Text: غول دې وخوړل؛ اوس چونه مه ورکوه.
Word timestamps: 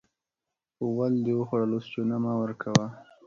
غول 0.91 1.13
دې 1.25 1.33
وخوړل؛ 1.37 1.71
اوس 1.75 1.85
چونه 1.93 2.15
مه 2.23 2.33
ورکوه. 2.41 2.85